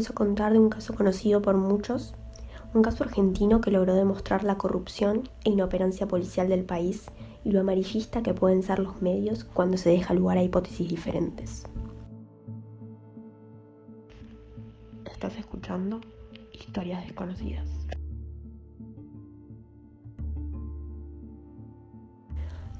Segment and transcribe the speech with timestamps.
[0.00, 2.14] Vamos a contar de un caso conocido por muchos,
[2.72, 7.10] un caso argentino que logró demostrar la corrupción e inoperancia policial del país
[7.44, 11.64] y lo amarillista que pueden ser los medios cuando se deja lugar a hipótesis diferentes.
[15.04, 16.00] Estás escuchando
[16.50, 17.68] Historias Desconocidas.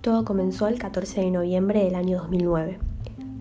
[0.00, 2.78] Todo comenzó el 14 de noviembre del año 2009.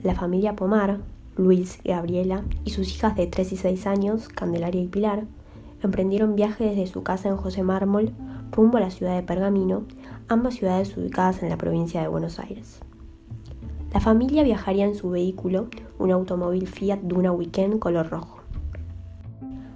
[0.04, 1.00] La familia Pomar,
[1.40, 5.24] Luis, Gabriela y sus hijas de 3 y 6 años, Candelaria y Pilar,
[5.82, 8.12] emprendieron viaje desde su casa en José Mármol
[8.52, 9.84] rumbo a la ciudad de Pergamino,
[10.28, 12.82] ambas ciudades ubicadas en la provincia de Buenos Aires.
[13.94, 18.40] La familia viajaría en su vehículo, un automóvil Fiat Duna Weekend color rojo.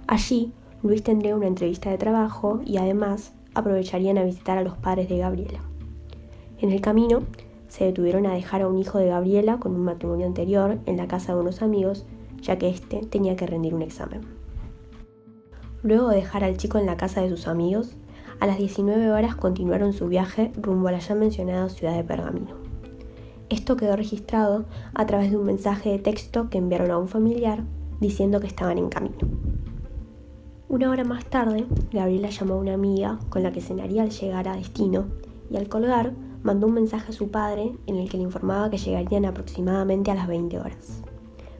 [0.06, 5.08] Allí, Luis tendría una entrevista de trabajo y además aprovecharían a visitar a los padres
[5.08, 5.60] de Gabriela.
[6.58, 7.22] En el camino,
[7.74, 11.08] se detuvieron a dejar a un hijo de Gabriela con un matrimonio anterior en la
[11.08, 12.06] casa de unos amigos,
[12.40, 14.20] ya que éste tenía que rendir un examen.
[15.82, 17.96] Luego de dejar al chico en la casa de sus amigos,
[18.38, 22.54] a las 19 horas continuaron su viaje rumbo a la ya mencionada ciudad de Pergamino.
[23.48, 27.64] Esto quedó registrado a través de un mensaje de texto que enviaron a un familiar
[28.00, 29.26] diciendo que estaban en camino.
[30.68, 34.46] Una hora más tarde, Gabriela llamó a una amiga con la que cenaría al llegar
[34.46, 35.06] a destino
[35.50, 36.12] y al colgar
[36.44, 40.14] mandó un mensaje a su padre en el que le informaba que llegarían aproximadamente a
[40.14, 41.02] las 20 horas.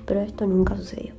[0.06, 1.14] Pero esto nunca sucedió.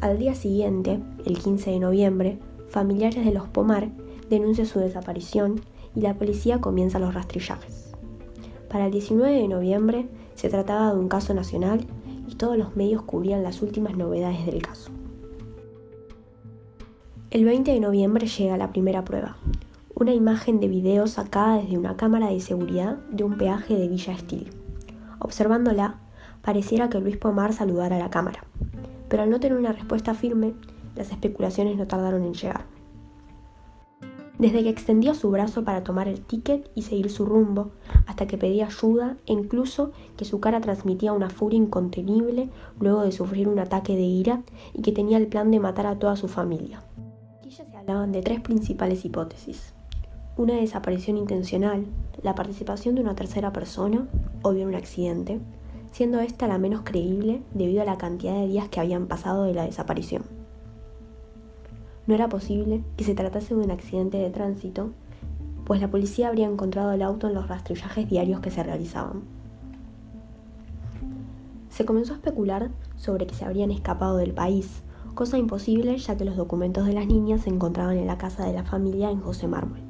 [0.00, 3.90] Al día siguiente, el 15 de noviembre, familiares de los Pomar
[4.30, 5.60] denuncian su desaparición
[5.96, 7.92] y la policía comienza los rastrillajes.
[8.70, 11.84] Para el 19 de noviembre se trataba de un caso nacional
[12.28, 14.92] y todos los medios cubrían las últimas novedades del caso.
[17.32, 19.36] El 20 de noviembre llega la primera prueba,
[19.94, 24.12] una imagen de video sacada desde una cámara de seguridad de un peaje de Villa
[24.12, 24.50] Estil.
[25.18, 25.98] Observándola,
[26.42, 28.44] pareciera que Luis Pomar saludara a la cámara,
[29.08, 30.54] pero al no tener una respuesta firme,
[30.96, 32.64] las especulaciones no tardaron en llegar.
[34.38, 37.72] Desde que extendió su brazo para tomar el ticket y seguir su rumbo,
[38.06, 43.12] hasta que pedía ayuda e incluso que su cara transmitía una furia incontenible luego de
[43.12, 46.26] sufrir un ataque de ira y que tenía el plan de matar a toda su
[46.26, 46.82] familia.
[47.38, 49.74] Aquí se hablaban de tres principales hipótesis
[50.40, 51.84] una desaparición intencional,
[52.22, 54.06] la participación de una tercera persona
[54.40, 55.38] o bien un accidente,
[55.92, 59.52] siendo esta la menos creíble debido a la cantidad de días que habían pasado de
[59.52, 60.22] la desaparición.
[62.06, 64.92] No era posible que se tratase de un accidente de tránsito,
[65.66, 69.20] pues la policía habría encontrado el auto en los rastrillajes diarios que se realizaban.
[71.68, 74.82] Se comenzó a especular sobre que se habrían escapado del país,
[75.14, 78.54] cosa imposible ya que los documentos de las niñas se encontraban en la casa de
[78.54, 79.89] la familia en José Mármol.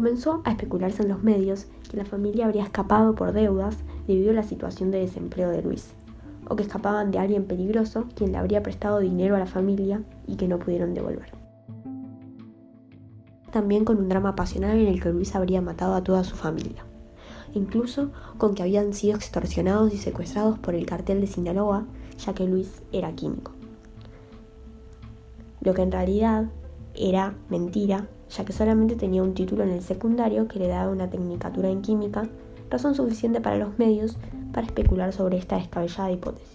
[0.00, 4.32] Comenzó a especularse en los medios que la familia habría escapado por deudas debido a
[4.32, 5.92] la situación de desempleo de Luis,
[6.48, 10.36] o que escapaban de alguien peligroso quien le habría prestado dinero a la familia y
[10.36, 11.34] que no pudieron devolver.
[13.52, 16.82] También con un drama pasional en el que Luis habría matado a toda su familia,
[17.52, 21.84] incluso con que habían sido extorsionados y secuestrados por el cartel de Sinaloa,
[22.16, 23.52] ya que Luis era químico.
[25.60, 26.48] Lo que en realidad
[26.94, 31.10] era mentira ya que solamente tenía un título en el secundario que le daba una
[31.10, 32.28] tecnicatura en química,
[32.70, 34.16] razón suficiente para los medios
[34.52, 36.48] para especular sobre esta descabellada hipótesis.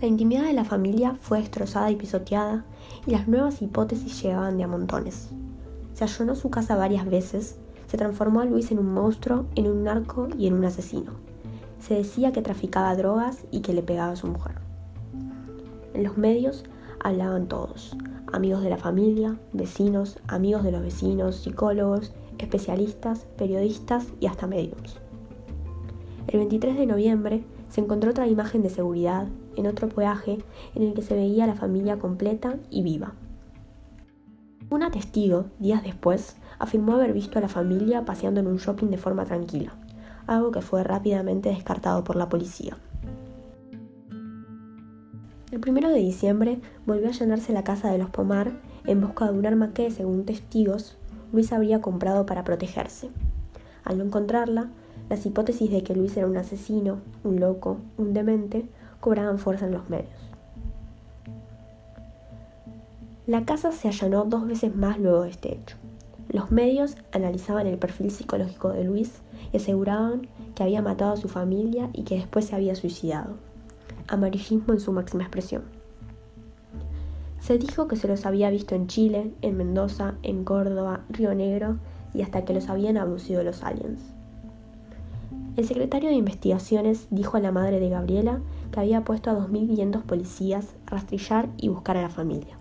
[0.00, 2.64] La intimidad de la familia fue destrozada y pisoteada
[3.06, 5.30] y las nuevas hipótesis llegaban de a montones.
[5.94, 9.84] Se allanó su casa varias veces, se transformó a Luis en un monstruo, en un
[9.84, 11.12] narco y en un asesino.
[11.80, 14.56] Se decía que traficaba drogas y que le pegaba a su mujer.
[15.94, 16.64] En los medios
[17.02, 17.96] hablaban todos,
[18.32, 25.00] amigos de la familia, vecinos, amigos de los vecinos, psicólogos, especialistas, periodistas y hasta médicos.
[26.26, 30.38] El 23 de noviembre se encontró otra imagen de seguridad en otro peaje
[30.74, 33.14] en el que se veía la familia completa y viva.
[34.68, 38.98] Una testigo, días después, afirmó haber visto a la familia paseando en un shopping de
[38.98, 39.74] forma tranquila,
[40.26, 42.76] algo que fue rápidamente descartado por la policía.
[45.56, 48.52] El primero de diciembre volvió a llenarse la casa de los Pomar
[48.84, 50.98] en busca de un arma que, según testigos,
[51.32, 53.08] Luis habría comprado para protegerse.
[53.82, 54.68] Al no encontrarla,
[55.08, 58.66] las hipótesis de que Luis era un asesino, un loco, un demente,
[59.00, 60.12] cobraban fuerza en los medios.
[63.26, 65.78] La casa se allanó dos veces más luego de este hecho.
[66.28, 69.22] Los medios analizaban el perfil psicológico de Luis
[69.54, 73.45] y aseguraban que había matado a su familia y que después se había suicidado
[74.08, 75.62] amarillismo en su máxima expresión.
[77.40, 81.76] Se dijo que se los había visto en Chile, en Mendoza, en Córdoba, Río Negro
[82.12, 84.00] y hasta que los habían abducido los aliens.
[85.56, 88.40] El secretario de Investigaciones dijo a la madre de Gabriela
[88.72, 92.58] que había puesto a 2.500 policías a rastrillar y buscar a la familia.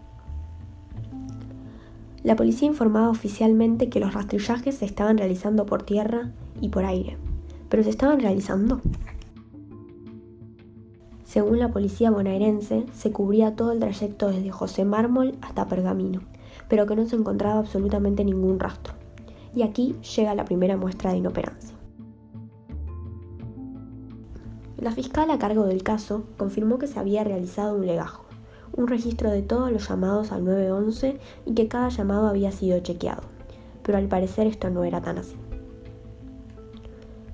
[2.24, 6.32] La policía informaba oficialmente que los rastrillajes se estaban realizando por tierra
[6.62, 7.18] y por aire,
[7.70, 8.82] pero se estaban realizando.
[11.36, 16.22] Según la policía bonaerense, se cubría todo el trayecto desde José Mármol hasta Pergamino,
[16.70, 18.94] pero que no se encontraba absolutamente ningún rastro.
[19.54, 21.76] Y aquí llega la primera muestra de inoperancia.
[24.78, 28.24] La fiscal a cargo del caso confirmó que se había realizado un legajo,
[28.74, 33.24] un registro de todos los llamados al 911 y que cada llamado había sido chequeado,
[33.84, 35.36] pero al parecer esto no era tan así.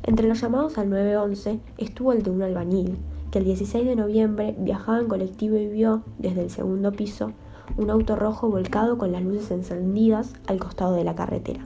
[0.01, 2.97] Entre los llamados al 911 estuvo el de un albañil,
[3.31, 7.31] que el 16 de noviembre viajaba en colectivo y vio, desde el segundo piso,
[7.77, 11.65] un auto rojo volcado con las luces encendidas al costado de la carretera.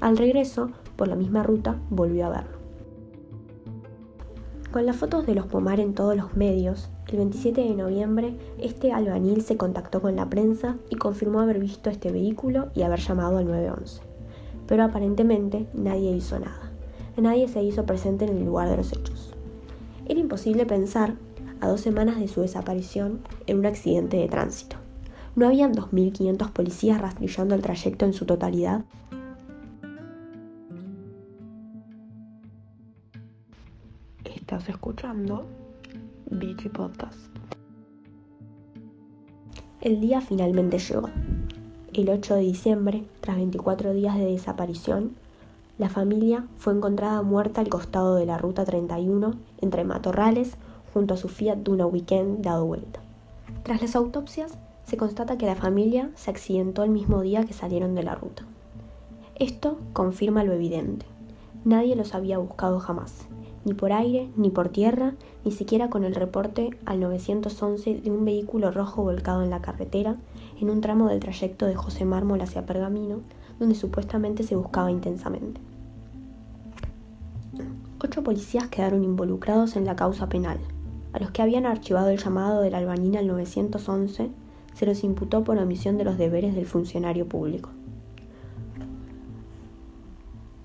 [0.00, 2.58] Al regreso, por la misma ruta, volvió a verlo.
[4.72, 8.92] Con las fotos de los Pomar en todos los medios, el 27 de noviembre, este
[8.92, 13.38] albañil se contactó con la prensa y confirmó haber visto este vehículo y haber llamado
[13.38, 14.02] al 911.
[14.66, 16.72] Pero aparentemente nadie hizo nada.
[17.16, 19.33] Nadie se hizo presente en el lugar de los hechos.
[20.06, 21.14] Era imposible pensar,
[21.60, 24.76] a dos semanas de su desaparición, en un accidente de tránsito.
[25.34, 28.84] ¿No habían 2.500 policías rastrillando el trayecto en su totalidad?
[34.24, 35.46] Estás escuchando
[36.30, 37.18] Beachy Podcast.
[39.80, 41.08] El día finalmente llegó.
[41.94, 45.16] El 8 de diciembre, tras 24 días de desaparición,
[45.76, 50.56] la familia fue encontrada muerta al costado de la ruta 31 entre matorrales
[50.92, 53.00] junto a su Fiat Duna Weekend dado vuelta.
[53.64, 57.96] Tras las autopsias, se constata que la familia se accidentó el mismo día que salieron
[57.96, 58.44] de la ruta.
[59.34, 61.06] Esto confirma lo evidente.
[61.64, 63.26] Nadie los había buscado jamás,
[63.64, 68.24] ni por aire, ni por tierra, ni siquiera con el reporte al 911 de un
[68.24, 70.16] vehículo rojo volcado en la carretera
[70.60, 73.22] en un tramo del trayecto de José Mármol hacia Pergamino,
[73.58, 75.60] donde supuestamente se buscaba intensamente.
[78.02, 80.58] Ocho policías quedaron involucrados en la causa penal.
[81.12, 84.30] A los que habían archivado el llamado del albañil al 911
[84.74, 87.70] se los imputó por omisión de los deberes del funcionario público.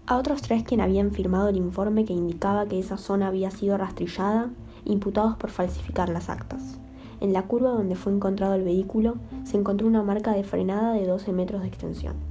[0.08, 3.78] A otros tres quien habían firmado el informe que indicaba que esa zona había sido
[3.78, 4.50] rastrillada,
[4.84, 6.80] imputados por falsificar las actas.
[7.22, 11.06] En la curva donde fue encontrado el vehículo se encontró una marca de frenada de
[11.06, 12.29] 12 metros de extensión.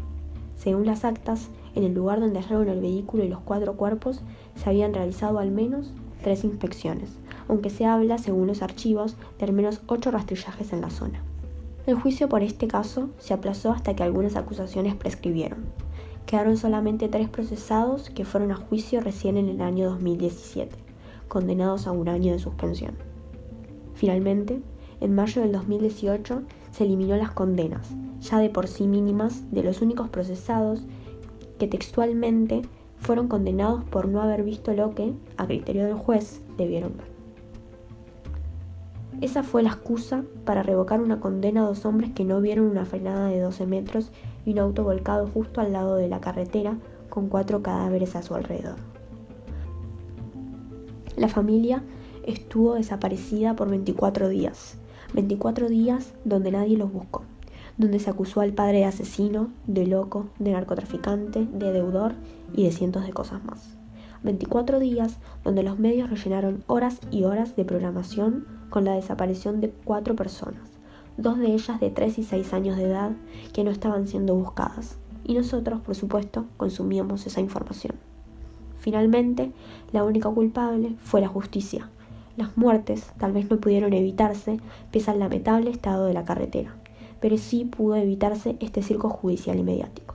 [0.68, 4.20] Según las actas, en el lugar donde hallaron el vehículo y los cuatro cuerpos
[4.54, 7.08] se habían realizado al menos tres inspecciones,
[7.48, 11.22] aunque se habla, según los archivos, de al menos ocho rastrillajes en la zona.
[11.86, 15.60] El juicio por este caso se aplazó hasta que algunas acusaciones prescribieron.
[16.26, 20.76] Quedaron solamente tres procesados que fueron a juicio recién en el año 2017,
[21.28, 22.92] condenados a un año de suspensión.
[23.94, 24.60] Finalmente,
[25.00, 27.88] en mayo del 2018 se eliminó las condenas,
[28.20, 30.82] ya de por sí mínimas, de los únicos procesados
[31.58, 32.62] que textualmente
[32.96, 37.18] fueron condenados por no haber visto lo que, a criterio del juez, debieron ver.
[39.20, 42.84] Esa fue la excusa para revocar una condena a dos hombres que no vieron una
[42.84, 44.12] frenada de 12 metros
[44.46, 46.78] y un auto volcado justo al lado de la carretera
[47.08, 48.76] con cuatro cadáveres a su alrededor.
[51.16, 51.82] La familia
[52.24, 54.78] estuvo desaparecida por 24 días,
[55.14, 57.22] 24 días donde nadie los buscó,
[57.76, 62.14] donde se acusó al padre de asesino, de loco, de narcotraficante, de deudor
[62.54, 63.76] y de cientos de cosas más.
[64.22, 69.70] 24 días donde los medios rellenaron horas y horas de programación con la desaparición de
[69.70, 70.68] cuatro personas,
[71.16, 73.12] dos de ellas de 3 y 6 años de edad
[73.52, 77.94] que no estaban siendo buscadas, y nosotros, por supuesto, consumíamos esa información.
[78.78, 79.52] Finalmente,
[79.92, 81.90] la única culpable fue la justicia,
[82.38, 84.60] las muertes tal vez no pudieron evitarse
[84.92, 86.76] pese al lamentable estado de la carretera,
[87.20, 90.14] pero sí pudo evitarse este circo judicial y mediático.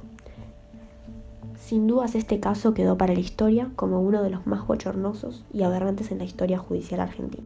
[1.60, 5.64] Sin dudas este caso quedó para la historia como uno de los más bochornosos y
[5.64, 7.44] aberrantes en la historia judicial argentina.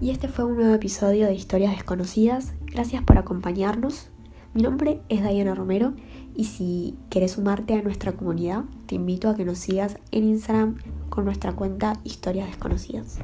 [0.00, 2.54] Y este fue un nuevo episodio de Historias Desconocidas.
[2.66, 4.08] Gracias por acompañarnos.
[4.54, 5.92] Mi nombre es Diana Romero
[6.34, 10.76] y si quieres sumarte a nuestra comunidad, te invito a que nos sigas en Instagram
[11.10, 13.18] con nuestra cuenta Historias Desconocidas.